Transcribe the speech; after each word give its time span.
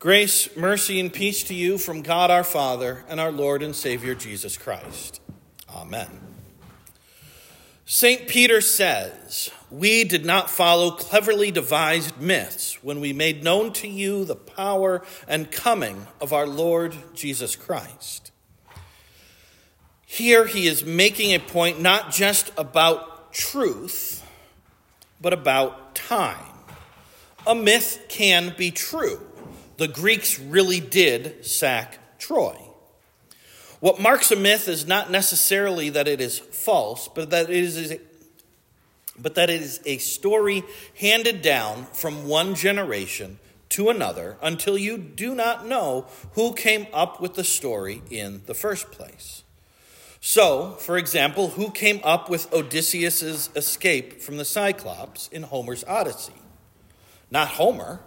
Grace, 0.00 0.56
mercy, 0.56 1.00
and 1.00 1.12
peace 1.12 1.42
to 1.42 1.54
you 1.54 1.76
from 1.76 2.02
God 2.02 2.30
our 2.30 2.44
Father 2.44 3.04
and 3.08 3.18
our 3.18 3.32
Lord 3.32 3.64
and 3.64 3.74
Savior 3.74 4.14
Jesus 4.14 4.56
Christ. 4.56 5.20
Amen. 5.74 6.06
St. 7.84 8.28
Peter 8.28 8.60
says, 8.60 9.50
We 9.72 10.04
did 10.04 10.24
not 10.24 10.50
follow 10.50 10.92
cleverly 10.92 11.50
devised 11.50 12.20
myths 12.20 12.78
when 12.80 13.00
we 13.00 13.12
made 13.12 13.42
known 13.42 13.72
to 13.72 13.88
you 13.88 14.24
the 14.24 14.36
power 14.36 15.02
and 15.26 15.50
coming 15.50 16.06
of 16.20 16.32
our 16.32 16.46
Lord 16.46 16.94
Jesus 17.12 17.56
Christ. 17.56 18.30
Here 20.06 20.46
he 20.46 20.68
is 20.68 20.84
making 20.84 21.34
a 21.34 21.40
point 21.40 21.80
not 21.80 22.12
just 22.12 22.52
about 22.56 23.32
truth, 23.32 24.24
but 25.20 25.32
about 25.32 25.96
time. 25.96 26.54
A 27.48 27.54
myth 27.56 28.04
can 28.08 28.54
be 28.56 28.70
true 28.70 29.27
the 29.78 29.88
Greeks 29.88 30.38
really 30.38 30.80
did 30.80 31.46
sack 31.46 31.98
Troy. 32.18 32.56
What 33.80 34.00
marks 34.00 34.30
a 34.32 34.36
myth 34.36 34.68
is 34.68 34.86
not 34.86 35.10
necessarily 35.10 35.88
that 35.90 36.08
it 36.08 36.20
is 36.20 36.38
false, 36.38 37.08
but 37.08 37.30
that 37.30 37.48
it 37.48 37.56
is 37.56 37.92
a, 37.92 38.00
but 39.16 39.36
that 39.36 39.50
it 39.50 39.62
is 39.62 39.80
a 39.86 39.98
story 39.98 40.64
handed 40.96 41.42
down 41.42 41.86
from 41.92 42.26
one 42.26 42.54
generation 42.56 43.38
to 43.70 43.88
another 43.88 44.36
until 44.42 44.76
you 44.76 44.98
do 44.98 45.34
not 45.34 45.66
know 45.66 46.06
who 46.32 46.54
came 46.54 46.86
up 46.92 47.20
with 47.20 47.34
the 47.34 47.44
story 47.44 48.02
in 48.10 48.42
the 48.46 48.54
first 48.54 48.90
place. 48.90 49.44
So, 50.20 50.72
for 50.80 50.98
example, 50.98 51.50
who 51.50 51.70
came 51.70 52.00
up 52.02 52.28
with 52.28 52.52
Odysseus's 52.52 53.50
escape 53.54 54.20
from 54.20 54.38
the 54.38 54.44
Cyclops 54.44 55.28
in 55.28 55.44
Homer's 55.44 55.84
Odyssey? 55.84 56.32
Not 57.30 57.48
Homer. 57.48 58.00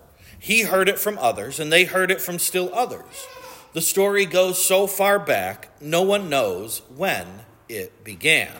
He 0.43 0.63
heard 0.63 0.89
it 0.89 0.97
from 0.97 1.19
others, 1.19 1.59
and 1.59 1.71
they 1.71 1.83
heard 1.83 2.09
it 2.09 2.19
from 2.19 2.39
still 2.39 2.73
others. 2.73 3.27
The 3.73 3.81
story 3.81 4.25
goes 4.25 4.59
so 4.61 4.87
far 4.87 5.19
back, 5.19 5.69
no 5.79 6.01
one 6.01 6.31
knows 6.31 6.81
when 6.95 7.27
it 7.69 8.03
began. 8.03 8.57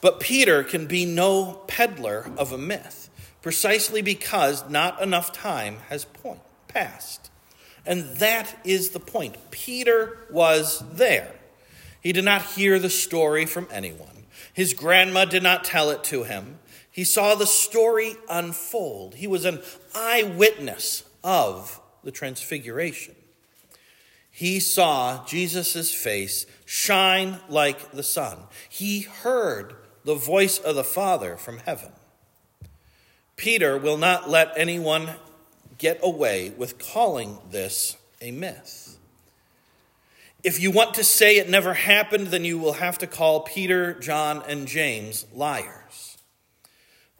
But 0.00 0.18
Peter 0.18 0.64
can 0.64 0.88
be 0.88 1.06
no 1.06 1.62
peddler 1.68 2.28
of 2.36 2.50
a 2.50 2.58
myth, 2.58 3.08
precisely 3.40 4.02
because 4.02 4.68
not 4.68 5.00
enough 5.00 5.30
time 5.30 5.76
has 5.90 6.04
point, 6.06 6.40
passed. 6.66 7.30
And 7.86 8.16
that 8.16 8.58
is 8.64 8.90
the 8.90 9.00
point. 9.00 9.36
Peter 9.52 10.18
was 10.28 10.82
there. 10.92 11.36
He 12.00 12.12
did 12.12 12.24
not 12.24 12.42
hear 12.42 12.80
the 12.80 12.90
story 12.90 13.46
from 13.46 13.68
anyone. 13.70 14.26
His 14.52 14.74
grandma 14.74 15.24
did 15.24 15.44
not 15.44 15.62
tell 15.62 15.90
it 15.90 16.02
to 16.04 16.24
him. 16.24 16.58
He 16.96 17.04
saw 17.04 17.34
the 17.34 17.46
story 17.46 18.16
unfold. 18.26 19.16
He 19.16 19.26
was 19.26 19.44
an 19.44 19.60
eyewitness 19.94 21.04
of 21.22 21.78
the 22.02 22.10
transfiguration. 22.10 23.14
He 24.30 24.60
saw 24.60 25.22
Jesus' 25.26 25.92
face 25.92 26.46
shine 26.64 27.36
like 27.50 27.92
the 27.92 28.02
sun. 28.02 28.38
He 28.70 29.02
heard 29.02 29.74
the 30.06 30.14
voice 30.14 30.58
of 30.58 30.74
the 30.74 30.84
Father 30.84 31.36
from 31.36 31.58
heaven. 31.58 31.92
Peter 33.36 33.76
will 33.76 33.98
not 33.98 34.30
let 34.30 34.54
anyone 34.56 35.16
get 35.76 36.00
away 36.02 36.54
with 36.56 36.78
calling 36.78 37.36
this 37.50 37.98
a 38.22 38.30
myth. 38.30 38.96
If 40.42 40.58
you 40.60 40.70
want 40.70 40.94
to 40.94 41.04
say 41.04 41.36
it 41.36 41.50
never 41.50 41.74
happened, 41.74 42.28
then 42.28 42.46
you 42.46 42.56
will 42.56 42.74
have 42.74 42.96
to 42.98 43.06
call 43.06 43.40
Peter, 43.40 43.92
John, 43.92 44.42
and 44.48 44.66
James 44.66 45.26
liars 45.34 45.85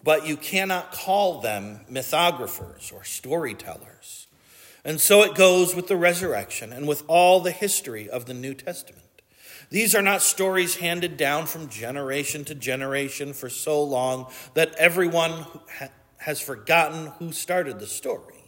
but 0.06 0.24
you 0.24 0.36
cannot 0.36 0.92
call 0.92 1.40
them 1.40 1.80
mythographers 1.90 2.92
or 2.92 3.02
storytellers. 3.02 4.28
And 4.84 5.00
so 5.00 5.22
it 5.22 5.34
goes 5.34 5.74
with 5.74 5.88
the 5.88 5.96
resurrection 5.96 6.72
and 6.72 6.86
with 6.86 7.02
all 7.08 7.40
the 7.40 7.50
history 7.50 8.08
of 8.08 8.26
the 8.26 8.32
New 8.32 8.54
Testament. 8.54 9.02
These 9.68 9.96
are 9.96 10.02
not 10.02 10.22
stories 10.22 10.76
handed 10.76 11.16
down 11.16 11.46
from 11.46 11.68
generation 11.68 12.44
to 12.44 12.54
generation 12.54 13.32
for 13.32 13.48
so 13.48 13.82
long 13.82 14.30
that 14.54 14.72
everyone 14.76 15.44
has 16.18 16.40
forgotten 16.40 17.08
who 17.18 17.32
started 17.32 17.80
the 17.80 17.88
story. 17.88 18.44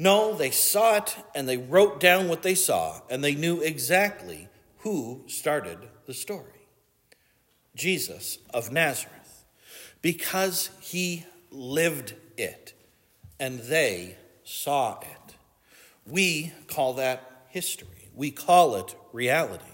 No, 0.00 0.34
they 0.34 0.50
saw 0.50 0.96
it 0.96 1.16
and 1.32 1.48
they 1.48 1.58
wrote 1.58 2.00
down 2.00 2.26
what 2.26 2.42
they 2.42 2.56
saw, 2.56 3.00
and 3.08 3.22
they 3.22 3.36
knew 3.36 3.60
exactly 3.60 4.48
who 4.78 5.22
started 5.28 5.78
the 6.06 6.14
story 6.14 6.66
Jesus 7.76 8.38
of 8.52 8.72
Nazareth 8.72 9.25
because 10.06 10.70
he 10.78 11.26
lived 11.50 12.14
it 12.36 12.74
and 13.40 13.58
they 13.58 14.16
saw 14.44 15.00
it. 15.00 15.34
We 16.06 16.52
call 16.68 16.92
that 16.92 17.48
history. 17.48 18.08
We 18.14 18.30
call 18.30 18.76
it 18.76 18.94
reality. 19.12 19.64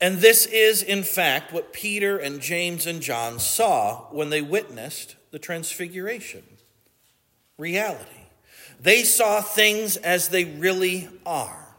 And 0.00 0.18
this 0.18 0.46
is, 0.46 0.80
in 0.80 1.02
fact, 1.02 1.52
what 1.52 1.72
Peter 1.72 2.16
and 2.16 2.40
James 2.40 2.86
and 2.86 3.02
John 3.02 3.40
saw 3.40 4.02
when 4.12 4.30
they 4.30 4.42
witnessed 4.42 5.16
the 5.32 5.40
transfiguration 5.40 6.44
reality. 7.58 8.28
They 8.80 9.02
saw 9.02 9.40
things 9.40 9.96
as 9.96 10.28
they 10.28 10.44
really 10.44 11.08
are. 11.26 11.74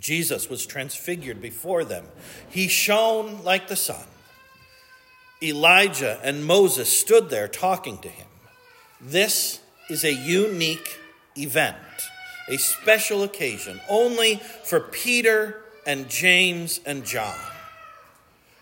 Jesus 0.00 0.50
was 0.50 0.66
transfigured 0.66 1.40
before 1.40 1.84
them, 1.84 2.06
he 2.48 2.66
shone 2.66 3.44
like 3.44 3.68
the 3.68 3.76
sun. 3.76 4.06
Elijah 5.44 6.18
and 6.22 6.44
Moses 6.44 6.88
stood 6.88 7.28
there 7.28 7.48
talking 7.48 7.98
to 7.98 8.08
him. 8.08 8.26
This 9.00 9.60
is 9.90 10.02
a 10.04 10.12
unique 10.12 10.98
event, 11.36 11.76
a 12.48 12.56
special 12.56 13.22
occasion, 13.22 13.80
only 13.88 14.36
for 14.64 14.80
Peter 14.80 15.62
and 15.86 16.08
James 16.08 16.80
and 16.86 17.04
John. 17.04 17.38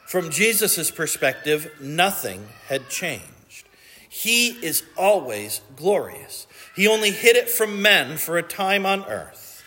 From 0.07 0.31
Jesus' 0.31 0.91
perspective, 0.91 1.71
nothing 1.81 2.49
had 2.67 2.89
changed. 2.89 3.69
He 4.09 4.49
is 4.49 4.83
always 4.97 5.63
glorious. 5.75 6.47
He 6.77 6.87
only 6.87 7.13
hid 7.13 7.37
it 7.37 7.49
from 7.49 7.81
men 7.81 8.19
for 8.19 8.37
a 8.37 8.43
time 8.43 8.85
on 8.85 9.05
earth. 9.05 9.65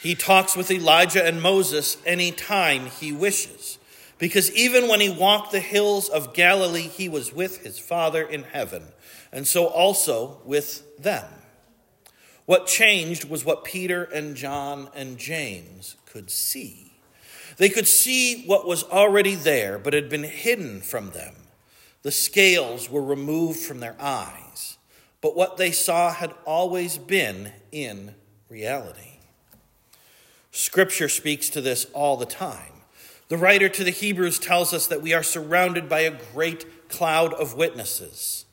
He 0.00 0.14
talks 0.14 0.56
with 0.56 0.70
Elijah 0.70 1.26
and 1.26 1.42
Moses 1.42 1.96
any 2.06 2.30
time 2.30 2.86
he 2.86 3.10
wishes. 3.10 3.77
Because 4.18 4.50
even 4.52 4.88
when 4.88 5.00
he 5.00 5.08
walked 5.08 5.52
the 5.52 5.60
hills 5.60 6.08
of 6.08 6.34
Galilee, 6.34 6.88
he 6.88 7.08
was 7.08 7.32
with 7.32 7.58
his 7.58 7.78
Father 7.78 8.22
in 8.22 8.42
heaven, 8.42 8.82
and 9.32 9.46
so 9.46 9.66
also 9.66 10.40
with 10.44 10.96
them. 10.96 11.26
What 12.44 12.66
changed 12.66 13.28
was 13.28 13.44
what 13.44 13.64
Peter 13.64 14.04
and 14.04 14.34
John 14.34 14.88
and 14.94 15.18
James 15.18 15.96
could 16.06 16.30
see. 16.30 16.92
They 17.58 17.68
could 17.68 17.86
see 17.86 18.44
what 18.46 18.66
was 18.66 18.84
already 18.84 19.34
there, 19.34 19.78
but 19.78 19.92
had 19.92 20.08
been 20.08 20.24
hidden 20.24 20.80
from 20.80 21.10
them. 21.10 21.34
The 22.02 22.10
scales 22.10 22.88
were 22.88 23.02
removed 23.02 23.60
from 23.60 23.80
their 23.80 23.96
eyes, 24.00 24.78
but 25.20 25.36
what 25.36 25.56
they 25.56 25.72
saw 25.72 26.12
had 26.12 26.32
always 26.44 26.96
been 26.96 27.52
in 27.70 28.14
reality. 28.48 29.18
Scripture 30.50 31.08
speaks 31.08 31.50
to 31.50 31.60
this 31.60 31.86
all 31.92 32.16
the 32.16 32.26
time. 32.26 32.77
The 33.28 33.36
writer 33.36 33.68
to 33.68 33.84
the 33.84 33.90
Hebrews 33.90 34.38
tells 34.38 34.72
us 34.72 34.86
that 34.86 35.02
we 35.02 35.12
are 35.12 35.22
surrounded 35.22 35.88
by 35.88 36.00
a 36.00 36.18
great 36.32 36.88
cloud 36.88 37.34
of 37.34 37.54
witnesses 37.54 38.46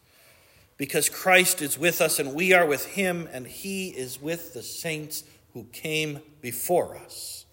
because 0.77 1.07
Christ 1.09 1.61
is 1.61 1.79
with 1.79 2.01
us 2.01 2.19
and 2.19 2.33
we 2.33 2.51
are 2.53 2.65
with 2.65 2.85
him, 2.85 3.29
and 3.31 3.47
he 3.47 3.89
is 3.89 4.21
with 4.21 4.53
the 4.53 4.63
saints 4.63 5.23
who 5.53 5.63
came 5.71 6.19
before 6.41 6.97
us. 6.97 7.45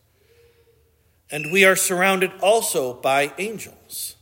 And 1.31 1.53
we 1.53 1.65
are 1.65 1.77
surrounded 1.77 2.33
also 2.43 2.95
by 2.95 3.33
angels. 3.39 4.17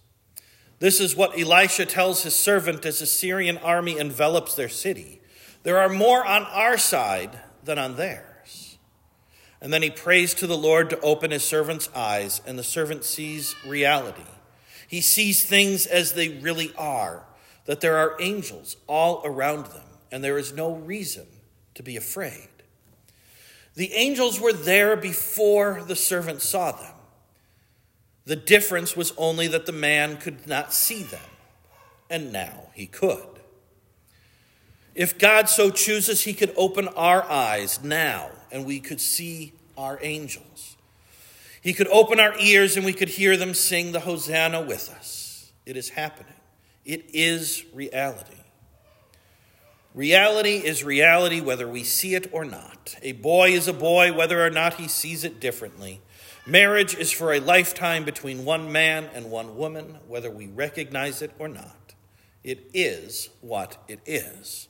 This 0.78 1.00
is 1.00 1.16
what 1.16 1.38
Elisha 1.38 1.86
tells 1.86 2.22
his 2.22 2.34
servant 2.34 2.84
as 2.84 3.00
the 3.00 3.06
Syrian 3.06 3.58
army 3.58 3.98
envelops 3.98 4.54
their 4.54 4.68
city. 4.68 5.20
There 5.62 5.78
are 5.78 5.88
more 5.88 6.24
on 6.24 6.42
our 6.44 6.78
side 6.78 7.40
than 7.64 7.78
on 7.78 7.96
theirs. 7.96 8.29
And 9.60 9.72
then 9.72 9.82
he 9.82 9.90
prays 9.90 10.32
to 10.34 10.46
the 10.46 10.56
Lord 10.56 10.90
to 10.90 11.00
open 11.00 11.30
his 11.30 11.44
servant's 11.44 11.90
eyes, 11.94 12.40
and 12.46 12.58
the 12.58 12.64
servant 12.64 13.04
sees 13.04 13.54
reality. 13.66 14.22
He 14.88 15.00
sees 15.00 15.44
things 15.44 15.86
as 15.86 16.14
they 16.14 16.28
really 16.28 16.72
are, 16.78 17.26
that 17.66 17.80
there 17.80 17.96
are 17.96 18.16
angels 18.20 18.76
all 18.86 19.20
around 19.24 19.66
them, 19.66 19.84
and 20.10 20.24
there 20.24 20.38
is 20.38 20.52
no 20.52 20.74
reason 20.74 21.26
to 21.74 21.82
be 21.82 21.96
afraid. 21.96 22.48
The 23.74 23.92
angels 23.92 24.40
were 24.40 24.52
there 24.52 24.96
before 24.96 25.84
the 25.86 25.96
servant 25.96 26.40
saw 26.42 26.72
them. 26.72 26.94
The 28.24 28.36
difference 28.36 28.96
was 28.96 29.12
only 29.16 29.46
that 29.48 29.66
the 29.66 29.72
man 29.72 30.16
could 30.16 30.46
not 30.46 30.72
see 30.72 31.02
them, 31.02 31.20
and 32.08 32.32
now 32.32 32.68
he 32.74 32.86
could. 32.86 33.26
If 34.94 35.18
God 35.18 35.48
so 35.48 35.70
chooses, 35.70 36.22
he 36.22 36.34
could 36.34 36.52
open 36.56 36.88
our 36.88 37.22
eyes 37.22 37.82
now 37.82 38.30
and 38.52 38.64
we 38.64 38.80
could 38.80 39.00
see 39.00 39.52
our 39.76 39.98
angels. 40.02 40.76
He 41.60 41.72
could 41.72 41.88
open 41.88 42.18
our 42.20 42.38
ears 42.38 42.76
and 42.76 42.86
we 42.86 42.92
could 42.92 43.10
hear 43.10 43.36
them 43.36 43.54
sing 43.54 43.92
the 43.92 44.00
Hosanna 44.00 44.62
with 44.62 44.90
us. 44.90 45.52
It 45.66 45.76
is 45.76 45.90
happening, 45.90 46.34
it 46.84 47.04
is 47.12 47.64
reality. 47.74 48.34
Reality 49.92 50.58
is 50.58 50.84
reality 50.84 51.40
whether 51.40 51.66
we 51.66 51.82
see 51.82 52.14
it 52.14 52.28
or 52.32 52.44
not. 52.44 52.94
A 53.02 53.10
boy 53.10 53.50
is 53.50 53.66
a 53.66 53.72
boy 53.72 54.12
whether 54.12 54.44
or 54.44 54.50
not 54.50 54.74
he 54.74 54.86
sees 54.86 55.24
it 55.24 55.40
differently. 55.40 56.00
Marriage 56.46 56.94
is 56.94 57.10
for 57.10 57.32
a 57.32 57.40
lifetime 57.40 58.04
between 58.04 58.44
one 58.44 58.70
man 58.70 59.10
and 59.14 59.30
one 59.32 59.56
woman, 59.56 59.98
whether 60.06 60.30
we 60.30 60.46
recognize 60.46 61.22
it 61.22 61.32
or 61.40 61.48
not. 61.48 61.94
It 62.44 62.70
is 62.72 63.30
what 63.40 63.82
it 63.88 64.00
is. 64.06 64.68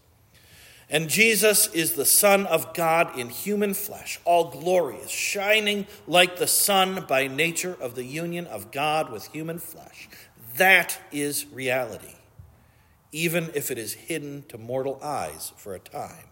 And 0.91 1.09
Jesus 1.09 1.73
is 1.73 1.93
the 1.93 2.05
Son 2.05 2.47
of 2.47 2.75
God 2.75 3.17
in 3.19 3.29
human 3.29 3.75
flesh, 3.75 4.19
all 4.25 4.51
glorious, 4.51 5.11
shining 5.11 5.87
like 6.07 6.37
the 6.37 6.49
sun 6.49 7.05
by 7.09 7.29
nature 7.29 7.77
of 7.81 7.95
the 7.95 8.05
union 8.05 8.47
of 8.47 8.73
God 8.73 9.13
with 9.13 9.29
human 9.29 9.59
flesh. 9.61 10.09
That 10.57 10.99
is 11.13 11.47
reality 11.47 12.15
even 13.13 13.51
if 13.55 13.71
it 13.71 13.79
is 13.79 13.95
hidden 13.95 14.45
to 14.49 14.59
mortal 14.59 14.99
eyes 15.03 15.53
for 15.57 15.75
a 15.75 15.79
time. 15.79 16.27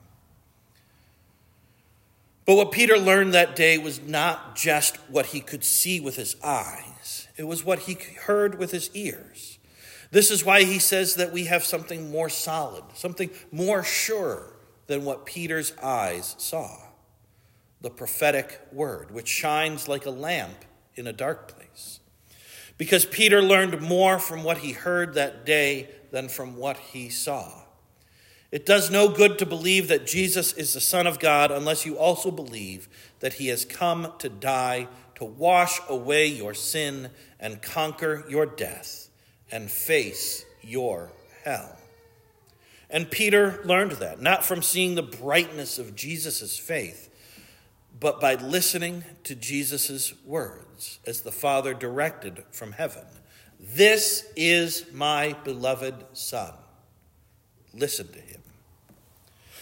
But 2.47 2.57
what 2.57 2.73
Peter 2.73 2.97
learned 2.97 3.35
that 3.35 3.57
day 3.57 3.77
was 3.79 4.01
not 4.01 4.57
just 4.57 4.97
what 5.11 5.27
he 5.27 5.41
could 5.41 5.65
see 5.65 6.01
with 6.01 6.17
his 6.17 6.37
eyes, 6.43 7.29
it 7.37 7.45
was 7.45 7.65
what 7.65 7.81
he 7.81 7.95
heard 8.25 8.59
with 8.59 8.71
his 8.71 8.91
ears. 8.95 9.58
This 10.11 10.31
is 10.31 10.45
why 10.45 10.65
he 10.65 10.79
says 10.79 11.17
that 11.17 11.33
we 11.33 11.45
have 11.45 11.65
something 11.65 12.11
more 12.11 12.29
solid, 12.29 12.85
something 12.95 13.31
more 13.53 13.83
sure 13.83 14.55
than 14.87 15.05
what 15.05 15.27
Peter's 15.27 15.73
eyes 15.83 16.35
saw 16.39 16.77
the 17.81 17.91
prophetic 17.91 18.61
word, 18.73 19.11
which 19.13 19.29
shines 19.29 19.87
like 19.87 20.05
a 20.05 20.11
lamp 20.11 20.65
in 20.97 21.07
a 21.07 21.13
dark 21.13 21.55
place. 21.55 22.01
Because 22.77 23.05
Peter 23.05 23.41
learned 23.41 23.81
more 23.81 24.19
from 24.19 24.43
what 24.43 24.59
he 24.59 24.73
heard 24.73 25.15
that 25.15 25.47
day 25.47 25.89
than 26.11 26.29
from 26.29 26.57
what 26.57 26.77
he 26.77 27.09
saw. 27.09 27.53
It 28.51 28.65
does 28.65 28.91
no 28.91 29.09
good 29.09 29.39
to 29.39 29.47
believe 29.47 29.89
that 29.89 30.07
Jesus 30.07 30.53
is 30.55 30.75
the 30.75 30.81
Son 30.81 31.07
of 31.07 31.21
God 31.21 31.51
unless 31.51 31.85
you 31.85 31.99
also 31.99 32.31
believe 32.31 32.89
that 33.21 33.35
he 33.35 33.49
has 33.49 33.65
come 33.65 34.13
to 34.19 34.29
die 34.29 34.89
to 35.17 35.25
wash 35.25 35.81
away 35.89 36.27
your 36.27 36.55
sin 36.55 37.11
and 37.39 37.61
conquer 37.61 38.25
your 38.29 38.47
death 38.47 39.08
and 39.51 39.71
face 39.71 40.45
your 40.63 41.11
hell. 41.45 41.77
And 42.91 43.11
Peter 43.11 43.61
learned 43.65 43.93
that, 43.93 44.21
not 44.21 44.45
from 44.45 44.63
seeing 44.63 44.95
the 44.95 45.03
brightness 45.03 45.79
of 45.79 45.95
Jesus' 45.95 46.59
faith, 46.59 47.11
but 48.01 48.21
by 48.21 48.35
listening 48.35 49.05
to 49.25 49.35
Jesus' 49.35 50.15
words 50.25 50.99
as 51.07 51.23
the 51.23 51.33
Father 51.33 51.75
directed 51.75 52.45
from 52.51 52.73
heaven. 52.73 53.05
This 53.61 54.27
is 54.37 54.87
my 54.93 55.35
beloved 55.45 55.95
Son. 56.13 56.53
Listen 57.75 58.09
to 58.09 58.21
him. 58.21 58.41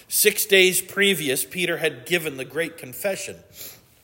Six 0.08 0.46
days 0.46 0.80
previous, 0.80 1.44
Peter 1.44 1.78
had 1.78 2.06
given 2.06 2.36
the 2.36 2.44
great 2.44 2.78
confession, 2.78 3.36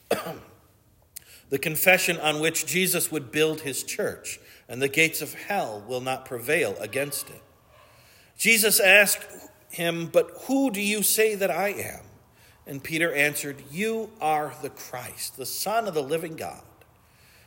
the 1.49 1.59
confession 1.59 2.19
on 2.19 2.41
which 2.41 2.65
Jesus 2.65 3.11
would 3.11 3.31
build 3.31 3.61
his 3.61 3.83
church, 3.83 4.39
and 4.73 4.81
the 4.81 4.89
gates 4.89 5.21
of 5.21 5.35
hell 5.35 5.83
will 5.87 6.01
not 6.01 6.25
prevail 6.25 6.75
against 6.79 7.29
it. 7.29 7.43
Jesus 8.39 8.79
asked 8.79 9.23
him, 9.69 10.07
But 10.07 10.31
who 10.47 10.71
do 10.71 10.81
you 10.81 11.03
say 11.03 11.35
that 11.35 11.51
I 11.51 11.69
am? 11.69 11.99
And 12.65 12.83
Peter 12.83 13.13
answered, 13.13 13.61
You 13.69 14.09
are 14.19 14.55
the 14.63 14.71
Christ, 14.71 15.37
the 15.37 15.45
Son 15.45 15.87
of 15.87 15.93
the 15.93 16.01
living 16.01 16.35
God. 16.35 16.63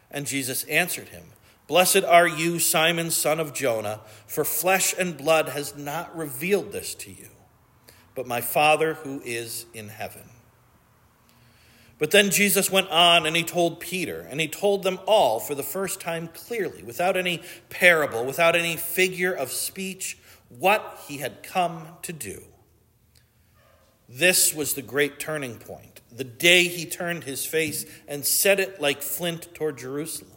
And 0.08 0.24
Jesus 0.24 0.62
answered 0.64 1.08
him, 1.08 1.24
Blessed 1.66 2.04
are 2.04 2.28
you, 2.28 2.60
Simon, 2.60 3.10
son 3.10 3.40
of 3.40 3.52
Jonah, 3.52 4.02
for 4.28 4.44
flesh 4.44 4.94
and 4.96 5.18
blood 5.18 5.48
has 5.48 5.76
not 5.76 6.16
revealed 6.16 6.70
this 6.70 6.94
to 6.94 7.10
you, 7.10 7.30
but 8.14 8.28
my 8.28 8.40
Father 8.40 8.94
who 8.94 9.20
is 9.24 9.66
in 9.74 9.88
heaven. 9.88 10.30
But 11.98 12.10
then 12.10 12.30
Jesus 12.30 12.70
went 12.70 12.90
on 12.90 13.24
and 13.24 13.34
he 13.34 13.42
told 13.42 13.80
Peter, 13.80 14.20
and 14.20 14.40
he 14.40 14.48
told 14.48 14.82
them 14.82 14.98
all 15.06 15.40
for 15.40 15.54
the 15.54 15.62
first 15.62 16.00
time 16.00 16.28
clearly, 16.28 16.82
without 16.82 17.16
any 17.16 17.42
parable, 17.70 18.24
without 18.24 18.54
any 18.54 18.76
figure 18.76 19.32
of 19.32 19.50
speech, 19.50 20.18
what 20.48 21.00
he 21.08 21.18
had 21.18 21.42
come 21.42 21.88
to 22.02 22.12
do. 22.12 22.42
This 24.08 24.54
was 24.54 24.74
the 24.74 24.82
great 24.82 25.18
turning 25.18 25.58
point, 25.58 26.00
the 26.12 26.22
day 26.22 26.64
he 26.64 26.84
turned 26.84 27.24
his 27.24 27.44
face 27.44 27.86
and 28.06 28.24
set 28.24 28.60
it 28.60 28.80
like 28.80 29.02
flint 29.02 29.54
toward 29.54 29.78
Jerusalem. 29.78 30.30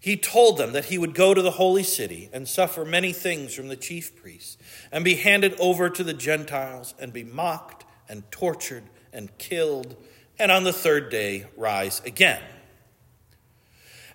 He 0.00 0.16
told 0.16 0.58
them 0.58 0.72
that 0.72 0.86
he 0.86 0.98
would 0.98 1.14
go 1.14 1.34
to 1.34 1.42
the 1.42 1.52
holy 1.52 1.82
city 1.82 2.30
and 2.32 2.48
suffer 2.48 2.84
many 2.84 3.12
things 3.12 3.54
from 3.54 3.68
the 3.68 3.76
chief 3.76 4.16
priests, 4.16 4.56
and 4.90 5.04
be 5.04 5.16
handed 5.16 5.54
over 5.60 5.90
to 5.90 6.02
the 6.02 6.14
Gentiles, 6.14 6.94
and 6.98 7.12
be 7.12 7.24
mocked, 7.24 7.84
and 8.08 8.28
tortured, 8.30 8.84
and 9.12 9.36
killed, 9.38 9.96
and 10.38 10.52
on 10.52 10.64
the 10.64 10.72
third 10.72 11.10
day 11.10 11.46
rise 11.56 12.00
again. 12.04 12.42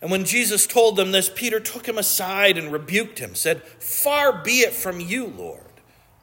And 0.02 0.12
when 0.12 0.26
Jesus 0.26 0.68
told 0.68 0.98
them 0.98 1.12
this, 1.12 1.30
Peter 1.30 1.60
took 1.60 1.88
him 1.88 1.98
aside 1.98 2.58
and 2.58 2.72
rebuked 2.72 3.20
him, 3.20 3.36
said, 3.36 3.64
Far 3.64 4.44
be 4.44 4.60
it 4.60 4.74
from 4.74 5.00
you, 5.00 5.28
Lord. 5.28 5.62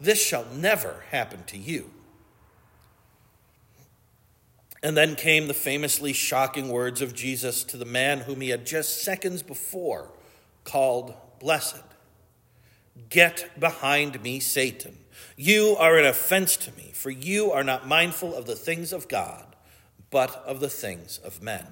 This 0.00 0.22
shall 0.22 0.46
never 0.52 1.04
happen 1.10 1.44
to 1.44 1.56
you. 1.56 1.90
And 4.82 4.96
then 4.96 5.14
came 5.14 5.46
the 5.46 5.54
famously 5.54 6.12
shocking 6.12 6.68
words 6.68 7.02
of 7.02 7.14
Jesus 7.14 7.64
to 7.64 7.76
the 7.76 7.84
man 7.84 8.20
whom 8.20 8.40
he 8.40 8.50
had 8.50 8.66
just 8.66 9.02
seconds 9.02 9.42
before 9.42 10.10
called 10.64 11.14
blessed 11.38 11.82
Get 13.08 13.58
behind 13.58 14.22
me, 14.22 14.40
Satan. 14.40 14.98
You 15.36 15.76
are 15.78 15.96
an 15.96 16.04
offense 16.04 16.56
to 16.58 16.72
me, 16.72 16.90
for 16.92 17.10
you 17.10 17.50
are 17.50 17.64
not 17.64 17.88
mindful 17.88 18.34
of 18.34 18.46
the 18.46 18.56
things 18.56 18.92
of 18.92 19.08
God, 19.08 19.56
but 20.10 20.42
of 20.46 20.60
the 20.60 20.68
things 20.68 21.18
of 21.18 21.42
men. 21.42 21.66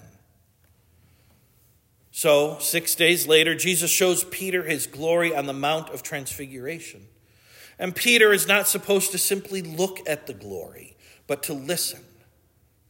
So, 2.11 2.59
six 2.59 2.95
days 2.95 3.29
later, 3.29 3.55
Jesus 3.55 3.91
shows 3.91 4.25
Peter 4.25 4.65
his 4.65 4.87
glory 4.87 5.35
on 5.35 5.47
the 5.47 5.53
Mount 5.53 5.91
of 5.91 6.03
Transfiguration. 6.03 7.07
And 7.79 7.95
Peter 7.95 8.33
is 8.33 8.49
not 8.49 8.67
supposed 8.67 9.13
to 9.13 9.19
simply 9.19 9.63
look 9.63 10.01
at 10.09 10.27
the 10.27 10.35
glory, 10.35 10.97
but 11.29 11.45
to 11.45 11.53
listen. 11.53 12.01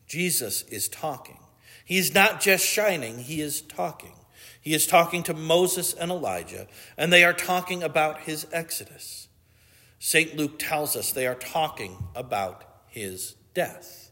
Jesus 0.07 0.63
is 0.63 0.89
talking. 0.89 1.39
He 1.85 1.99
is 1.99 2.15
not 2.15 2.41
just 2.41 2.67
shining, 2.67 3.19
he 3.19 3.41
is 3.41 3.61
talking. 3.61 4.15
He 4.61 4.75
is 4.75 4.87
talking 4.87 5.23
to 5.25 5.35
Moses 5.35 5.95
and 5.95 6.11
Elijah, 6.11 6.67
and 6.97 7.13
they 7.13 7.25
are 7.25 7.33
talking 7.33 7.83
about 7.83 8.21
his 8.21 8.47
exodus. 8.53 9.29
St. 9.99 10.37
Luke 10.37 10.59
tells 10.59 10.97
us 10.97 11.13
they 11.13 11.27
are 11.27 11.35
talking 11.35 11.97
about 12.15 12.65
his 12.87 13.35
death. 13.55 14.08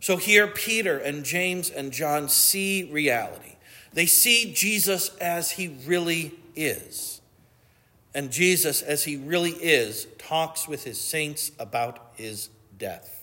So 0.00 0.16
here, 0.16 0.46
Peter 0.46 0.98
and 0.98 1.24
James 1.24 1.70
and 1.70 1.92
John 1.92 2.28
see 2.28 2.88
reality. 2.90 3.56
They 3.92 4.06
see 4.06 4.52
Jesus 4.52 5.14
as 5.16 5.52
he 5.52 5.76
really 5.86 6.34
is. 6.54 7.20
And 8.14 8.30
Jesus, 8.30 8.82
as 8.82 9.04
he 9.04 9.16
really 9.16 9.52
is, 9.52 10.06
talks 10.18 10.68
with 10.68 10.84
his 10.84 11.00
saints 11.00 11.52
about 11.58 12.12
his 12.16 12.50
death 12.76 13.18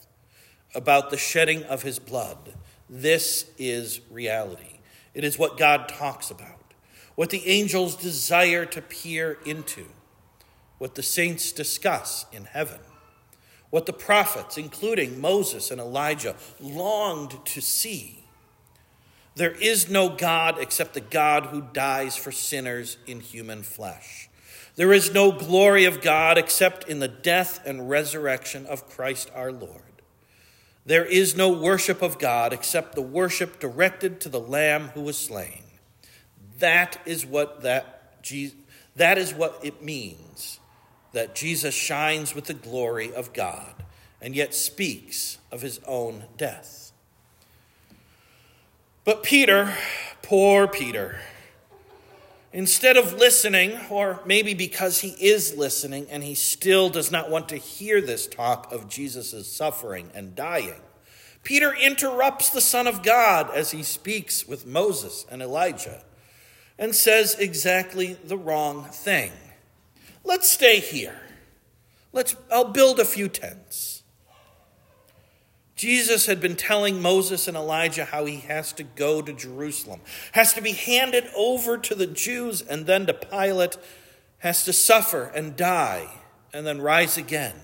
about 0.76 1.10
the 1.10 1.18
shedding 1.18 1.64
of 1.64 1.82
his 1.82 1.98
blood. 1.98 2.54
This 2.90 3.50
is 3.58 4.02
reality. 4.12 4.80
It 5.14 5.24
is 5.24 5.40
what 5.40 5.58
God 5.58 5.88
talks 5.88 6.30
about, 6.30 6.74
what 7.16 7.30
the 7.30 7.48
angels 7.48 7.96
desire 7.96 8.66
to 8.66 8.82
peer 8.82 9.38
into, 9.46 9.86
what 10.78 10.96
the 10.96 11.02
saints 11.02 11.54
discuss 11.54 12.26
in 12.34 12.44
heaven, 12.44 12.80
what 13.76 13.86
the 13.86 13.92
prophets, 13.92 14.58
including 14.58 15.20
Moses 15.20 15.70
and 15.70 15.82
Elijah, 15.82 16.38
longed 16.62 17.46
to 17.46 17.60
see. 17.60 18.24
There 19.36 19.52
is 19.52 19.90
no 19.90 20.08
God 20.08 20.58
except 20.62 20.94
the 20.94 21.02
God 21.02 21.48
who 21.48 21.62
dies 21.74 22.16
for 22.16 22.32
sinners 22.32 22.96
in 23.06 23.20
human 23.20 23.64
flesh. 23.64 24.30
There 24.78 24.94
is 24.94 25.14
no 25.14 25.34
glory 25.34 25.84
of 25.84 26.00
God 26.00 26.38
except 26.38 26.88
in 26.88 27.00
the 27.02 27.10
death 27.10 27.60
and 27.66 27.90
resurrection 27.90 28.66
of 28.66 28.90
Christ 28.90 29.30
our 29.36 29.52
Lord. 29.52 29.82
There 30.86 31.04
is 31.04 31.36
no 31.36 31.50
worship 31.50 32.02
of 32.02 32.18
God 32.18 32.54
except 32.54 32.96
the 32.96 33.02
worship 33.02 33.60
directed 33.60 34.22
to 34.22 34.30
the 34.30 34.40
Lamb 34.40 34.92
who 34.94 35.02
was 35.02 35.18
slain. 35.18 35.64
That 36.60 36.98
is 37.06 37.26
what 37.26 37.64
that 37.64 38.24
that 38.96 39.18
is 39.18 39.34
what 39.34 39.60
it 39.62 39.84
means 39.84 40.62
that 41.16 41.36
Jesus 41.36 41.74
shines 41.74 42.36
with 42.36 42.46
the 42.46 42.54
glory 42.54 43.14
of 43.14 43.34
God 43.34 43.74
and 44.22 44.36
yet 44.36 44.54
speaks 44.54 45.40
of 45.52 45.62
his 45.62 45.80
own 45.88 46.26
death. 46.38 46.92
But 49.04 49.24
Peter, 49.24 49.74
poor 50.22 50.68
Peter, 50.68 51.20
Instead 52.56 52.96
of 52.96 53.16
listening, 53.16 53.78
or 53.90 54.22
maybe 54.26 54.54
because 54.54 55.02
he 55.02 55.10
is 55.20 55.58
listening 55.58 56.08
and 56.10 56.24
he 56.24 56.34
still 56.34 56.88
does 56.88 57.12
not 57.12 57.30
want 57.30 57.50
to 57.50 57.58
hear 57.58 58.00
this 58.00 58.28
talk 58.28 58.72
of 58.72 58.88
Jesus' 58.88 59.52
suffering 59.52 60.10
and 60.16 60.36
dying, 60.36 60.80
Peter 61.44 61.76
interrupts 61.76 62.50
the 62.50 62.62
Son 62.62 62.88
of 62.88 63.04
God 63.04 63.54
as 63.54 63.72
he 63.72 63.84
speaks 63.84 64.48
with 64.48 64.66
Moses 64.66 65.26
and 65.30 65.42
Elijah 65.42 66.02
and 66.80 66.96
says 66.96 67.36
exactly 67.38 68.14
the 68.24 68.38
wrong 68.38 68.86
thing. 68.86 69.34
Let's 70.26 70.50
stay 70.50 70.80
here. 70.80 71.20
Let's 72.12 72.36
I'll 72.52 72.72
build 72.72 73.00
a 73.00 73.06
few 73.06 73.30
tents. 73.30 74.04
Jesus 75.76 76.26
had 76.26 76.40
been 76.40 76.56
telling 76.56 77.02
Moses 77.02 77.48
and 77.48 77.58
Elijah 77.58 78.06
how 78.06 78.26
he 78.26 78.38
has 78.38 78.72
to 78.74 78.84
go 78.84 79.22
to 79.22 79.34
Jerusalem, 79.34 80.00
has 80.32 80.54
to 80.54 80.62
be 80.62 80.72
handed 80.72 81.26
over 81.36 81.78
to 81.78 81.94
the 81.94 82.08
Jews 82.08 82.62
and 82.62 82.86
then 82.86 83.06
to 83.08 83.14
Pilate, 83.14 83.78
has 84.40 84.64
to 84.66 84.74
suffer 84.74 85.26
and 85.36 85.56
die 85.56 86.08
and 86.54 86.66
then 86.66 86.82
rise 86.82 87.18
again. 87.18 87.56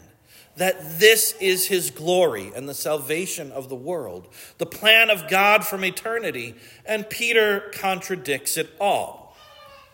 That 0.58 1.00
this 1.00 1.34
is 1.40 1.68
his 1.68 1.90
glory 1.90 2.52
and 2.54 2.68
the 2.68 2.74
salvation 2.74 3.54
of 3.54 3.70
the 3.70 3.76
world, 3.76 4.28
the 4.58 4.66
plan 4.66 5.10
of 5.10 5.30
God 5.30 5.66
from 5.66 5.86
eternity, 5.86 6.56
and 6.86 7.10
Peter 7.10 7.72
contradicts 7.74 8.58
it 8.58 8.70
all. 8.78 9.38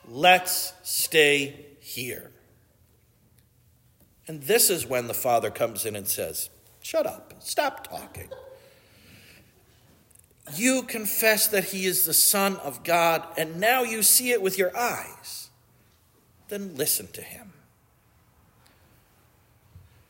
Let's 0.08 0.74
stay 0.82 1.68
here. 1.80 2.32
And 4.28 4.44
this 4.44 4.70
is 4.70 4.86
when 4.86 5.08
the 5.08 5.14
Father 5.14 5.50
comes 5.50 5.86
in 5.86 5.96
and 5.96 6.08
says, 6.08 6.50
Shut 6.82 7.06
up. 7.06 7.34
Stop 7.40 7.88
talking. 7.88 8.30
You 10.56 10.84
confess 10.84 11.48
that 11.48 11.66
he 11.66 11.86
is 11.86 12.06
the 12.06 12.14
Son 12.14 12.56
of 12.58 12.84
God, 12.84 13.26
and 13.38 13.60
now 13.60 13.84
you 13.84 14.02
see 14.04 14.32
it 14.32 14.42
with 14.42 14.58
your 14.58 14.76
eyes. 14.78 15.50
Then 16.48 16.76
listen 16.76 17.08
to 17.08 17.22
him. 17.22 17.54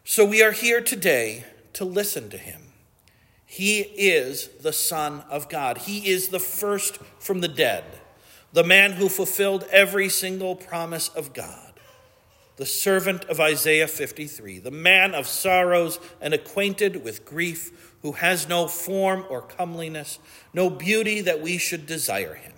So 0.03 0.23
we 0.23 0.43
are 0.43 0.51
here 0.51 0.81
today 0.81 1.45
to 1.73 1.85
listen 1.85 2.29
to 2.29 2.37
him. 2.37 2.61
He 3.45 3.79
is 3.81 4.47
the 4.61 4.73
Son 4.73 5.23
of 5.29 5.49
God, 5.49 5.79
he 5.79 6.09
is 6.09 6.27
the 6.27 6.39
first 6.39 6.97
from 7.19 7.41
the 7.41 7.47
dead, 7.47 7.83
the 8.53 8.63
man 8.63 8.93
who 8.93 9.09
fulfilled 9.09 9.65
every 9.71 10.09
single 10.09 10.55
promise 10.55 11.07
of 11.09 11.33
God 11.33 11.66
the 12.57 12.65
servant 12.65 13.23
of 13.25 13.39
Isaiah 13.39 13.87
53, 13.87 14.59
the 14.59 14.71
man 14.71 15.13
of 15.13 15.27
sorrows 15.27 15.99
and 16.19 16.33
acquainted 16.33 17.03
with 17.03 17.23
grief, 17.23 17.93
who 18.01 18.13
has 18.13 18.49
no 18.49 18.67
form 18.67 19.25
or 19.29 19.41
comeliness, 19.41 20.19
no 20.53 20.69
beauty 20.69 21.21
that 21.21 21.41
we 21.41 21.57
should 21.57 21.85
desire 21.85 22.33
him. 22.33 22.53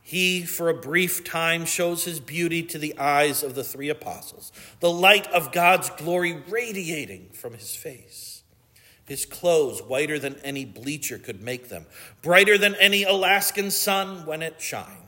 He, 0.00 0.42
for 0.44 0.68
a 0.68 0.74
brief 0.74 1.24
time, 1.24 1.64
shows 1.64 2.04
his 2.04 2.20
beauty 2.20 2.62
to 2.64 2.78
the 2.78 2.96
eyes 2.96 3.42
of 3.42 3.54
the 3.54 3.64
three 3.64 3.88
apostles, 3.88 4.52
the 4.80 4.90
light 4.90 5.26
of 5.28 5.50
God's 5.50 5.90
glory 5.90 6.42
radiating 6.48 7.30
from 7.32 7.54
his 7.54 7.74
face. 7.74 8.42
His 9.06 9.26
clothes 9.26 9.82
whiter 9.82 10.18
than 10.18 10.36
any 10.44 10.64
bleacher 10.64 11.18
could 11.18 11.42
make 11.42 11.68
them, 11.68 11.86
brighter 12.22 12.56
than 12.56 12.74
any 12.76 13.02
Alaskan 13.02 13.70
sun 13.70 14.26
when 14.26 14.42
it 14.42 14.60
shines 14.60 15.03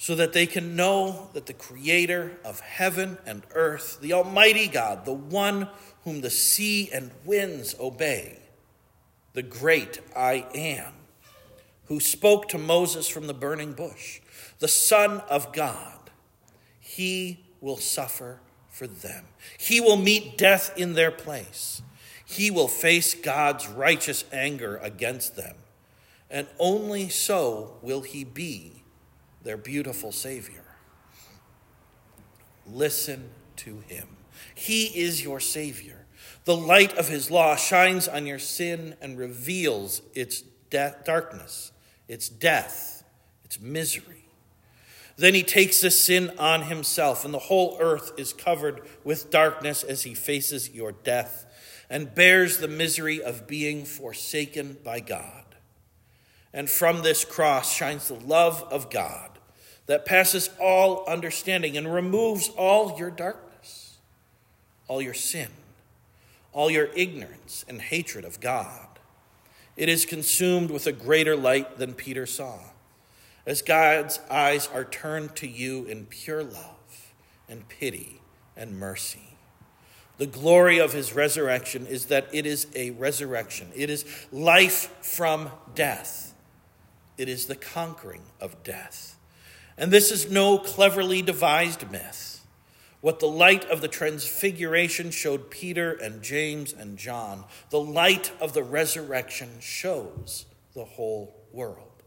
so 0.00 0.14
that 0.14 0.32
they 0.32 0.46
can 0.46 0.74
know 0.74 1.28
that 1.34 1.44
the 1.44 1.52
creator 1.52 2.32
of 2.42 2.58
heaven 2.60 3.18
and 3.26 3.42
earth, 3.54 4.00
the 4.00 4.14
Almighty 4.14 4.66
God, 4.66 5.04
the 5.04 5.12
one 5.12 5.68
whom 6.04 6.22
the 6.22 6.30
sea 6.30 6.88
and 6.90 7.10
winds 7.26 7.74
obey, 7.78 8.38
the 9.34 9.42
great 9.42 10.00
I 10.16 10.46
am, 10.54 10.94
who 11.84 12.00
spoke 12.00 12.48
to 12.48 12.56
Moses 12.56 13.08
from 13.08 13.26
the 13.26 13.34
burning 13.34 13.74
bush, 13.74 14.22
the 14.58 14.68
Son 14.68 15.20
of 15.28 15.52
God, 15.52 16.10
he 16.78 17.44
will 17.60 17.76
suffer 17.76 18.40
for 18.70 18.86
them. 18.86 19.26
He 19.58 19.82
will 19.82 19.98
meet 19.98 20.38
death 20.38 20.72
in 20.78 20.94
their 20.94 21.10
place. 21.10 21.82
He 22.24 22.50
will 22.50 22.68
face 22.68 23.12
God's 23.12 23.68
righteous 23.68 24.24
anger 24.32 24.78
against 24.78 25.36
them. 25.36 25.56
And 26.30 26.46
only 26.58 27.10
so 27.10 27.76
will 27.82 28.00
he 28.00 28.24
be 28.24 28.79
their 29.42 29.56
beautiful 29.56 30.12
Savior. 30.12 30.64
Listen 32.66 33.30
to 33.56 33.82
him. 33.86 34.08
He 34.54 34.86
is 34.86 35.22
your 35.22 35.40
Savior. 35.40 36.06
The 36.44 36.56
light 36.56 36.96
of 36.96 37.08
his 37.08 37.30
law 37.30 37.56
shines 37.56 38.08
on 38.08 38.26
your 38.26 38.38
sin 38.38 38.96
and 39.00 39.18
reveals 39.18 40.02
its 40.14 40.42
death, 40.70 41.04
darkness, 41.04 41.72
its 42.08 42.28
death, 42.28 43.04
its 43.44 43.60
misery. 43.60 44.24
Then 45.16 45.34
he 45.34 45.42
takes 45.42 45.82
the 45.82 45.90
sin 45.90 46.32
on 46.38 46.62
himself, 46.62 47.26
and 47.26 47.34
the 47.34 47.38
whole 47.38 47.76
earth 47.78 48.12
is 48.16 48.32
covered 48.32 48.80
with 49.04 49.30
darkness 49.30 49.82
as 49.82 50.04
he 50.04 50.14
faces 50.14 50.70
your 50.70 50.92
death 50.92 51.46
and 51.90 52.14
bears 52.14 52.58
the 52.58 52.68
misery 52.68 53.22
of 53.22 53.46
being 53.46 53.84
forsaken 53.84 54.78
by 54.82 55.00
God. 55.00 55.49
And 56.52 56.68
from 56.68 57.02
this 57.02 57.24
cross 57.24 57.72
shines 57.72 58.08
the 58.08 58.14
love 58.14 58.62
of 58.70 58.90
God 58.90 59.30
that 59.86 60.04
passes 60.04 60.50
all 60.60 61.04
understanding 61.06 61.76
and 61.76 61.92
removes 61.92 62.48
all 62.50 62.98
your 62.98 63.10
darkness, 63.10 63.98
all 64.88 65.02
your 65.02 65.14
sin, 65.14 65.48
all 66.52 66.70
your 66.70 66.90
ignorance 66.94 67.64
and 67.68 67.80
hatred 67.80 68.24
of 68.24 68.40
God. 68.40 68.86
It 69.76 69.88
is 69.88 70.04
consumed 70.04 70.70
with 70.70 70.86
a 70.86 70.92
greater 70.92 71.36
light 71.36 71.78
than 71.78 71.94
Peter 71.94 72.26
saw, 72.26 72.58
as 73.46 73.62
God's 73.62 74.20
eyes 74.30 74.68
are 74.72 74.84
turned 74.84 75.36
to 75.36 75.48
you 75.48 75.84
in 75.86 76.06
pure 76.06 76.42
love 76.42 77.12
and 77.48 77.68
pity 77.68 78.20
and 78.56 78.78
mercy. 78.78 79.36
The 80.18 80.26
glory 80.26 80.78
of 80.78 80.92
his 80.92 81.14
resurrection 81.14 81.86
is 81.86 82.06
that 82.06 82.28
it 82.30 82.44
is 82.44 82.66
a 82.74 82.90
resurrection. 82.90 83.68
It 83.74 83.88
is 83.88 84.04
life 84.30 84.94
from 85.00 85.50
death. 85.74 86.29
It 87.20 87.28
is 87.28 87.44
the 87.44 87.54
conquering 87.54 88.22
of 88.40 88.62
death. 88.62 89.18
And 89.76 89.90
this 89.90 90.10
is 90.10 90.30
no 90.30 90.56
cleverly 90.56 91.20
devised 91.20 91.90
myth. 91.92 92.46
What 93.02 93.20
the 93.20 93.28
light 93.28 93.66
of 93.66 93.82
the 93.82 93.88
transfiguration 93.88 95.10
showed 95.10 95.50
Peter 95.50 95.92
and 95.92 96.22
James 96.22 96.72
and 96.72 96.96
John, 96.96 97.44
the 97.68 97.78
light 97.78 98.32
of 98.40 98.54
the 98.54 98.62
resurrection 98.62 99.50
shows 99.60 100.46
the 100.72 100.86
whole 100.86 101.36
world. 101.52 102.02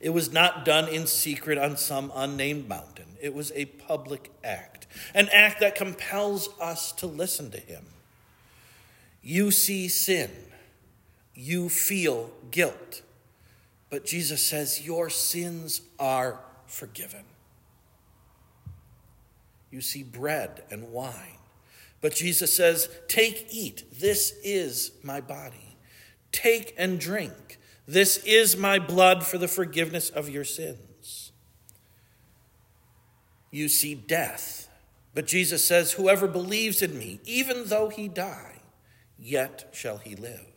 It 0.00 0.10
was 0.14 0.32
not 0.32 0.64
done 0.64 0.88
in 0.88 1.06
secret 1.06 1.58
on 1.58 1.76
some 1.76 2.10
unnamed 2.14 2.70
mountain. 2.70 3.18
It 3.20 3.34
was 3.34 3.52
a 3.54 3.66
public 3.66 4.30
act, 4.42 4.86
an 5.12 5.28
act 5.30 5.60
that 5.60 5.74
compels 5.74 6.48
us 6.58 6.90
to 6.92 7.06
listen 7.06 7.50
to 7.50 7.60
him. 7.60 7.84
You 9.20 9.50
see 9.50 9.88
sin, 9.88 10.30
you 11.34 11.68
feel 11.68 12.30
guilt. 12.50 13.02
But 13.90 14.04
Jesus 14.04 14.42
says, 14.42 14.84
Your 14.84 15.08
sins 15.10 15.82
are 15.98 16.40
forgiven. 16.66 17.24
You 19.70 19.80
see 19.80 20.02
bread 20.02 20.62
and 20.70 20.92
wine. 20.92 21.38
But 22.00 22.14
Jesus 22.14 22.54
says, 22.54 22.88
Take, 23.08 23.48
eat. 23.50 23.84
This 23.98 24.34
is 24.42 24.92
my 25.02 25.20
body. 25.20 25.76
Take 26.32 26.74
and 26.78 27.00
drink. 27.00 27.58
This 27.86 28.18
is 28.18 28.56
my 28.56 28.78
blood 28.78 29.24
for 29.24 29.38
the 29.38 29.48
forgiveness 29.48 30.10
of 30.10 30.28
your 30.28 30.44
sins. 30.44 31.32
You 33.50 33.68
see 33.68 33.94
death. 33.94 34.68
But 35.14 35.26
Jesus 35.26 35.66
says, 35.66 35.92
Whoever 35.92 36.28
believes 36.28 36.82
in 36.82 36.98
me, 36.98 37.20
even 37.24 37.64
though 37.64 37.88
he 37.88 38.08
die, 38.08 38.60
yet 39.18 39.70
shall 39.72 39.98
he 39.98 40.14
live. 40.14 40.47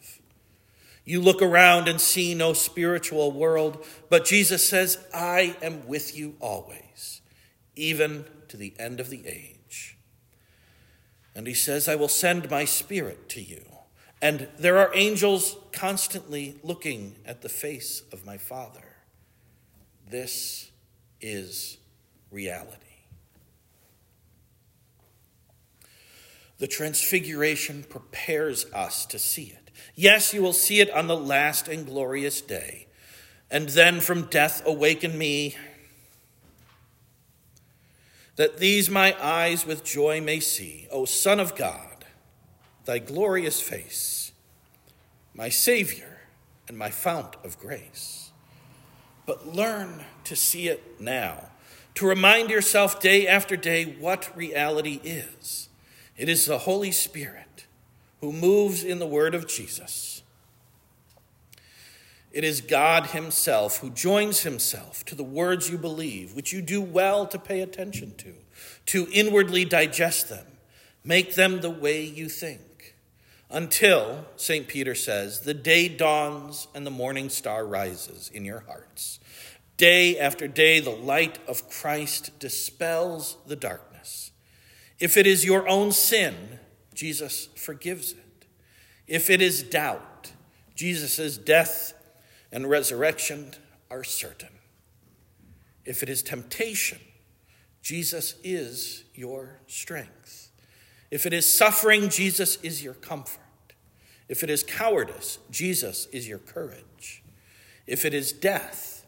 You 1.12 1.20
look 1.20 1.42
around 1.42 1.90
and 1.90 2.00
see 2.00 2.34
no 2.34 2.54
spiritual 2.54 3.34
world, 3.34 3.86
but 4.10 4.24
Jesus 4.24 4.66
says, 4.66 4.98
I 5.14 5.58
am 5.62 5.86
with 5.86 6.16
you 6.16 6.38
always, 6.40 7.20
even 7.76 8.24
to 8.48 8.56
the 8.56 8.74
end 8.80 9.02
of 9.02 9.10
the 9.10 9.28
age. 9.28 9.98
And 11.36 11.48
he 11.48 11.54
says, 11.54 11.90
I 11.90 11.98
will 11.98 12.08
send 12.08 12.50
my 12.50 12.64
spirit 12.64 13.28
to 13.28 13.42
you. 13.42 13.62
And 14.22 14.48
there 14.58 14.78
are 14.78 14.90
angels 14.96 15.58
constantly 15.74 16.56
looking 16.64 17.18
at 17.26 17.42
the 17.42 17.50
face 17.50 18.04
of 18.14 18.26
my 18.26 18.38
Father. 18.38 18.96
This 20.10 20.72
is 21.20 21.78
reality. 22.32 22.91
The 26.62 26.68
Transfiguration 26.68 27.86
prepares 27.90 28.72
us 28.72 29.08
to 29.08 29.18
see 29.18 29.46
it. 29.46 29.72
Yes, 29.96 30.32
you 30.32 30.44
will 30.44 30.54
see 30.54 30.80
it 30.80 30.92
on 30.92 31.08
the 31.08 31.18
last 31.18 31.68
and 31.68 31.88
glorious 31.88 32.40
day. 32.40 32.86
And 33.50 33.70
then 33.70 34.00
from 34.00 34.26
death 34.26 34.62
awaken 34.64 35.18
me, 35.18 35.56
that 38.36 38.60
these 38.60 38.92
my 38.92 39.16
eyes 39.20 39.66
with 39.66 39.84
joy 39.84 40.22
may 40.22 40.40
see, 40.40 40.88
O 40.92 41.06
Son 41.06 41.40
of 41.40 41.56
God, 41.56 42.06
thy 42.86 43.00
glorious 43.00 43.60
face, 43.60 44.32
my 45.34 45.50
Savior 45.50 46.20
and 46.68 46.78
my 46.78 46.92
fount 46.92 47.38
of 47.44 47.58
grace. 47.58 48.30
But 49.26 49.48
learn 49.48 50.06
to 50.26 50.36
see 50.36 50.68
it 50.68 51.02
now, 51.02 51.50
to 51.96 52.06
remind 52.06 52.52
yourself 52.52 53.00
day 53.00 53.28
after 53.28 53.58
day 53.58 53.96
what 54.00 54.38
reality 54.38 55.02
is. 55.04 55.70
It 56.22 56.30
is 56.30 56.46
the 56.46 56.60
Holy 56.60 56.92
Spirit 56.92 57.66
who 58.20 58.32
moves 58.32 58.84
in 58.84 59.00
the 59.00 59.08
word 59.08 59.34
of 59.34 59.48
Jesus. 59.48 60.22
It 62.32 62.44
is 62.44 62.62
God 62.62 63.08
Himself 63.08 63.80
who 63.80 63.90
joins 63.90 64.42
Himself 64.42 65.04
to 65.06 65.16
the 65.16 65.24
words 65.24 65.72
you 65.72 65.80
believe, 65.80 66.36
which 66.36 66.54
you 66.54 66.62
do 66.62 66.80
well 66.80 67.26
to 67.26 67.40
pay 67.40 67.62
attention 67.62 68.14
to, 68.18 68.36
to 68.86 69.08
inwardly 69.12 69.66
digest 69.66 70.30
them, 70.30 70.46
make 71.04 71.34
them 71.34 71.62
the 71.62 71.72
way 71.72 72.04
you 72.04 72.30
think, 72.30 72.94
until, 73.50 74.28
St. 74.36 74.68
Peter 74.68 74.94
says, 74.94 75.40
the 75.40 75.56
day 75.56 75.90
dawns 75.90 76.68
and 76.76 76.86
the 76.86 76.92
morning 76.92 77.30
star 77.30 77.66
rises 77.66 78.30
in 78.32 78.46
your 78.46 78.60
hearts. 78.60 79.20
Day 79.76 80.20
after 80.20 80.48
day, 80.48 80.82
the 80.82 80.92
light 80.92 81.40
of 81.48 81.68
Christ 81.68 82.38
dispels 82.38 83.38
the 83.48 83.56
darkness. 83.56 83.91
If 85.02 85.18
it 85.18 85.26
is 85.26 85.44
your 85.44 85.68
own 85.68 85.92
sin, 85.92 86.60
Jesus 86.94 87.50
forgives 87.56 88.12
it. 88.12 88.46
If 89.08 89.32
it 89.32 89.42
is 89.42 89.64
doubt, 89.64 90.32
Jesus' 90.76 91.40
death 91.40 91.94
and 92.52 92.70
resurrection 92.70 93.54
are 93.90 94.04
certain. 94.04 94.50
If 95.86 96.04
it 96.04 96.10
is 96.10 96.22
temptation, 96.22 97.00
Jesus 97.82 98.36
is 98.44 99.04
your 99.16 99.62
strength. 99.66 100.52
If 101.10 101.26
it 101.26 101.34
is 101.34 101.52
suffering, 101.52 102.10
Jesus 102.10 102.58
is 102.58 102.84
your 102.84 102.94
comfort. 102.94 103.42
If 104.30 104.44
it 104.44 104.52
is 104.52 104.62
cowardice, 104.62 105.40
Jesus 105.50 106.06
is 106.14 106.28
your 106.28 106.38
courage. 106.38 107.24
If 107.88 108.06
it 108.06 108.14
is 108.14 108.32
death, 108.32 109.08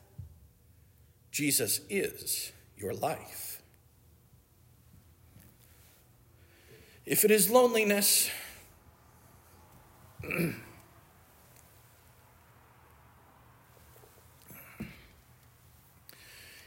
Jesus 1.31 1.81
is 1.87 2.51
your 2.75 2.95
life. 2.95 3.52
If 7.05 7.25
it 7.25 7.31
is 7.31 7.49
loneliness, 7.49 8.29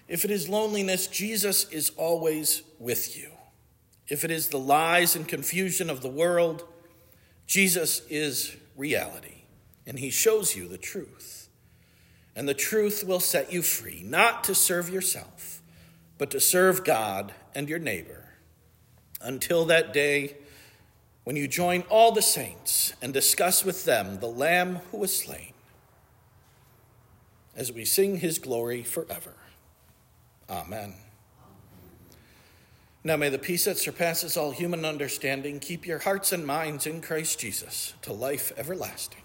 If 0.09 0.25
it 0.25 0.31
is 0.31 0.49
loneliness, 0.49 1.07
Jesus 1.07 1.69
is 1.71 1.91
always 1.97 2.63
with 2.79 3.19
you. 3.19 3.31
If 4.09 4.25
it 4.25 4.31
is 4.31 4.49
the 4.49 4.59
lies 4.59 5.17
and 5.17 5.27
confusion 5.27 5.91
of 5.91 6.01
the 6.01 6.09
world, 6.09 6.65
Jesus 7.47 8.03
is 8.09 8.57
reality, 8.77 9.43
and 9.87 9.99
he 9.99 10.11
shows 10.11 10.55
you 10.55 10.69
the 10.69 10.79
truth. 10.79 11.49
And 12.37 12.49
the 12.49 12.55
truth 12.55 13.03
will 13.05 13.19
set 13.19 13.53
you 13.53 13.63
free, 13.63 14.03
not 14.05 14.45
to 14.45 14.55
serve 14.55 14.91
yourself, 14.91 15.61
but 16.19 16.31
to 16.31 16.41
serve 16.41 16.85
God 16.85 17.33
and 17.55 17.69
your 17.69 17.79
neighbor, 17.79 18.26
until 19.21 19.65
that 19.67 19.93
day 19.93 20.37
when 21.25 21.35
you 21.35 21.49
join 21.49 21.83
all 21.91 22.13
the 22.13 22.23
saints 22.23 22.93
and 23.03 23.13
discuss 23.13 23.65
with 23.65 23.85
them 23.85 24.21
the 24.21 24.29
Lamb 24.29 24.77
who 24.91 24.99
was 24.99 25.17
slain, 25.17 25.53
as 27.57 27.73
we 27.73 27.85
sing 27.85 28.19
his 28.19 28.39
glory 28.39 28.83
forever. 28.83 29.35
Amen. 30.49 30.95
Now 33.03 33.17
may 33.17 33.29
the 33.29 33.39
peace 33.39 33.65
that 33.65 33.79
surpasses 33.79 34.37
all 34.37 34.53
human 34.53 34.85
understanding 34.85 35.59
keep 35.59 35.87
your 35.87 35.99
hearts 36.01 36.33
and 36.33 36.47
minds 36.47 36.87
in 36.87 37.01
Christ 37.01 37.41
Jesus 37.41 37.95
to 38.03 38.13
life 38.13 38.53
everlasting. 38.57 39.23